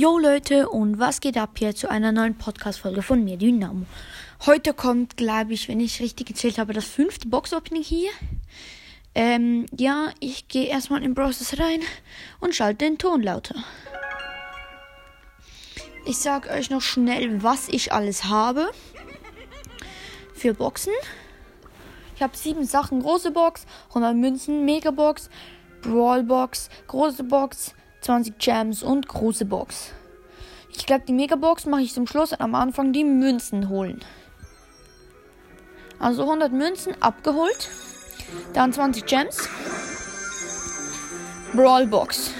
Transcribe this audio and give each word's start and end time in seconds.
Jo 0.00 0.18
Leute 0.18 0.70
und 0.70 0.98
was 0.98 1.20
geht 1.20 1.36
ab 1.36 1.58
hier 1.58 1.74
zu 1.74 1.90
einer 1.90 2.10
neuen 2.10 2.34
Podcast-Folge 2.34 3.02
von 3.02 3.22
mir, 3.22 3.36
Dynamo. 3.36 3.84
Heute 4.46 4.72
kommt, 4.72 5.18
glaube 5.18 5.52
ich, 5.52 5.68
wenn 5.68 5.78
ich 5.78 6.00
richtig 6.00 6.26
gezählt 6.26 6.56
habe, 6.56 6.72
das 6.72 6.86
fünfte 6.86 7.28
Box-Opening 7.28 7.82
hier. 7.82 8.08
Ähm, 9.14 9.66
ja, 9.76 10.08
ich 10.18 10.48
gehe 10.48 10.68
erstmal 10.68 11.02
in 11.02 11.12
Browsers 11.12 11.60
rein 11.60 11.80
und 12.40 12.54
schalte 12.54 12.86
den 12.86 12.96
Ton 12.96 13.22
lauter. 13.22 13.56
Ich 16.06 16.16
sage 16.16 16.48
euch 16.48 16.70
noch 16.70 16.80
schnell, 16.80 17.42
was 17.42 17.68
ich 17.68 17.92
alles 17.92 18.24
habe. 18.24 18.70
Für 20.32 20.54
Boxen. 20.54 20.94
Ich 22.16 22.22
habe 22.22 22.34
sieben 22.38 22.64
Sachen. 22.64 23.02
Große 23.02 23.32
Box, 23.32 23.66
100 23.88 24.16
Münzen, 24.16 24.64
Megabox, 24.64 25.28
Brawlbox, 25.82 26.70
große 26.86 27.24
Box, 27.24 27.74
20 28.00 28.38
Gems 28.38 28.82
und 28.82 29.08
große 29.08 29.44
Box. 29.44 29.92
Ich 30.72 30.86
glaube, 30.86 31.04
die 31.06 31.12
Megabox 31.12 31.66
mache 31.66 31.82
ich 31.82 31.92
zum 31.92 32.06
Schluss 32.06 32.32
und 32.32 32.40
am 32.40 32.54
Anfang 32.54 32.92
die 32.92 33.04
Münzen 33.04 33.68
holen. 33.68 34.00
Also 35.98 36.22
100 36.22 36.52
Münzen 36.52 36.94
abgeholt. 37.00 37.68
Dann 38.54 38.72
20 38.72 39.04
Gems. 39.06 39.48
Brawlbox. 41.52 42.32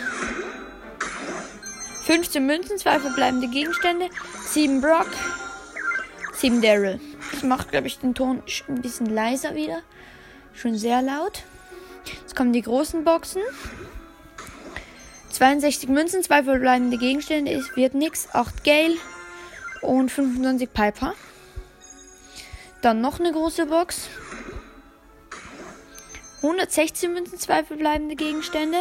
15 2.05 2.45
Münzen, 2.45 2.79
2 2.79 3.01
verbleibende 3.01 3.49
Gegenstände, 3.49 4.09
7 4.47 4.81
Brock, 4.81 5.07
7 6.33 6.61
Daryl. 6.61 6.99
Ich 7.33 7.43
mache, 7.45 7.69
glaube 7.69 7.87
ich, 7.87 7.99
den 7.99 8.15
Ton 8.15 8.43
ein 8.69 8.83
bisschen 8.83 9.07
leiser 9.07 9.55
wieder. 9.55 9.83
Schon 10.53 10.77
sehr 10.77 11.03
laut. 11.03 11.43
Jetzt 12.21 12.35
kommen 12.35 12.53
die 12.53 12.63
großen 12.63 13.05
Boxen. 13.05 13.43
62 15.41 15.89
Münzen, 15.89 16.23
2 16.23 16.43
verbleibende 16.43 16.99
Gegenstände, 16.99 17.51
es 17.53 17.75
wird 17.75 17.95
nix. 17.95 18.29
8 18.35 18.63
Gale 18.63 18.97
und 19.81 20.11
25 20.11 20.71
Piper. 20.71 21.15
Dann 22.83 23.01
noch 23.01 23.19
eine 23.19 23.33
große 23.33 23.65
Box. 23.65 24.11
116 26.43 27.15
Münzen, 27.15 27.39
2 27.39 27.65
verbleibende 27.65 28.17
Gegenstände. 28.17 28.77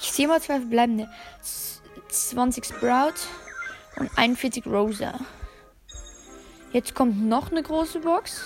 Ich 0.00 0.12
sehe 0.12 0.28
mal 0.28 0.40
2 0.40 0.60
verbleibende. 0.60 1.10
20 2.08 2.64
Sprout 2.64 3.20
und 3.96 4.10
41 4.16 4.66
Rosa. 4.66 5.20
Jetzt 6.72 6.94
kommt 6.94 7.22
noch 7.22 7.50
eine 7.50 7.62
große 7.62 8.00
Box. 8.00 8.44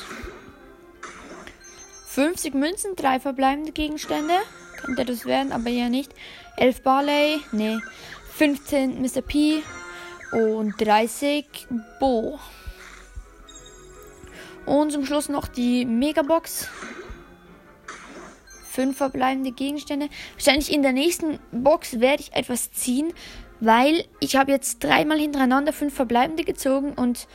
50 2.08 2.54
Münzen, 2.54 2.96
3 2.96 3.20
verbleibende 3.20 3.70
Gegenstände. 3.70 4.34
Könnte 4.78 5.04
das 5.04 5.26
werden, 5.26 5.52
aber 5.52 5.70
ja 5.70 5.88
nicht. 5.88 6.12
11 6.56 6.82
Barley, 6.82 7.40
nee. 7.52 7.78
15 8.34 9.00
Mr. 9.00 9.22
P 9.22 9.62
und 10.32 10.74
30 10.78 11.46
Bo. 12.00 12.38
Und 14.66 14.92
zum 14.92 15.06
Schluss 15.06 15.28
noch 15.28 15.48
die 15.48 15.84
Megabox. 15.84 16.68
5 18.70 18.96
verbleibende 18.96 19.52
Gegenstände. 19.52 20.08
Wahrscheinlich 20.34 20.70
in 20.72 20.82
der 20.82 20.92
nächsten 20.92 21.38
Box 21.50 22.00
werde 22.00 22.22
ich 22.22 22.34
etwas 22.34 22.72
ziehen, 22.72 23.14
weil 23.60 24.04
ich 24.20 24.36
habe 24.36 24.52
jetzt 24.52 24.84
dreimal 24.84 25.18
hintereinander 25.18 25.72
5 25.72 25.94
verbleibende 25.94 26.44
gezogen 26.44 26.92
und 26.92 27.26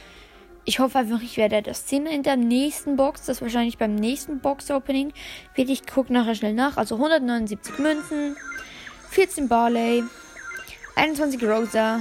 ich 0.64 0.80
hoffe 0.80 1.00
einfach, 1.00 1.24
ich 1.24 1.38
werde 1.38 1.64
das 1.64 1.88
ziehen 1.88 2.06
in 2.06 2.22
der 2.22 2.36
nächsten 2.36 2.96
Box. 2.96 3.26
Das 3.26 3.42
wahrscheinlich 3.42 3.80
beim 3.80 3.96
nächsten 3.96 4.40
Box-Opening. 4.40 5.12
Ich 5.56 5.88
gucke 5.88 6.14
nachher 6.14 6.36
schnell 6.36 6.54
nach. 6.54 6.78
Also 6.78 6.96
179 6.96 7.80
Münzen, 7.80 8.38
14 9.12 9.50
Barley, 9.50 10.04
21 10.96 11.44
Rosa, 11.44 12.00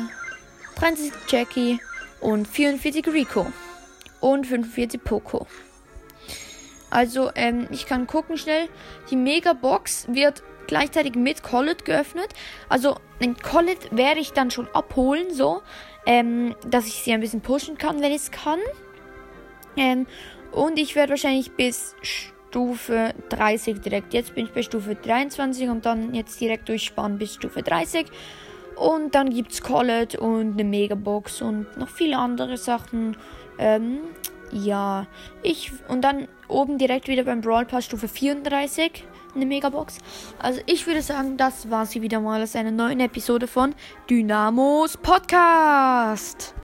23 0.76 1.12
Jackie 1.28 1.80
und 2.20 2.46
44 2.46 3.06
Rico 3.08 3.46
und 4.20 4.46
45 4.46 5.02
Poco. 5.02 5.48
Also, 6.88 7.30
ähm, 7.34 7.66
ich 7.72 7.86
kann 7.86 8.06
gucken 8.06 8.36
schnell. 8.36 8.68
Die 9.10 9.16
Mega 9.16 9.54
Box 9.54 10.06
wird 10.08 10.44
gleichzeitig 10.68 11.16
mit 11.16 11.42
Collet 11.42 11.84
geöffnet. 11.84 12.28
Also, 12.68 12.96
den 13.20 13.36
Collet 13.36 13.96
werde 13.96 14.20
ich 14.20 14.32
dann 14.32 14.52
schon 14.52 14.68
abholen, 14.68 15.34
so 15.34 15.62
ähm, 16.06 16.54
dass 16.64 16.86
ich 16.86 17.02
sie 17.02 17.12
ein 17.12 17.20
bisschen 17.20 17.40
pushen 17.40 17.76
kann, 17.76 18.00
wenn 18.00 18.12
ich 18.12 18.22
es 18.22 18.30
kann. 18.30 18.60
Ähm, 19.76 20.06
und 20.52 20.78
ich 20.78 20.94
werde 20.94 21.10
wahrscheinlich 21.10 21.52
bis 21.52 21.96
Stufe 22.50 23.14
30 23.28 23.80
direkt. 23.80 24.12
Jetzt 24.12 24.34
bin 24.34 24.46
ich 24.46 24.52
bei 24.52 24.62
Stufe 24.62 24.96
23 24.96 25.68
und 25.68 25.86
dann 25.86 26.14
jetzt 26.14 26.40
direkt 26.40 26.68
durchsparen 26.68 27.16
bis 27.16 27.34
Stufe 27.34 27.62
30. 27.62 28.06
Und 28.74 29.14
dann 29.14 29.30
gibt 29.30 29.52
es 29.52 29.62
Collet 29.62 30.16
und 30.16 30.52
eine 30.54 30.64
Megabox 30.64 31.42
und 31.42 31.76
noch 31.76 31.88
viele 31.88 32.18
andere 32.18 32.56
Sachen. 32.56 33.16
Ähm, 33.58 34.00
ja, 34.50 35.06
ich 35.42 35.70
und 35.86 36.02
dann 36.02 36.26
oben 36.48 36.76
direkt 36.76 37.06
wieder 37.06 37.22
beim 37.22 37.40
Brawl 37.40 37.66
Pass 37.66 37.84
Stufe 37.84 38.08
34 38.08 39.04
eine 39.32 39.46
Megabox. 39.46 39.98
Also 40.40 40.60
ich 40.66 40.88
würde 40.88 41.02
sagen, 41.02 41.36
das 41.36 41.70
war 41.70 41.86
sie 41.86 42.02
wieder 42.02 42.18
mal 42.18 42.42
aus 42.42 42.56
einer 42.56 42.72
neuen 42.72 42.98
Episode 42.98 43.46
von 43.46 43.76
Dynamos 44.08 44.96
Podcast. 44.96 46.54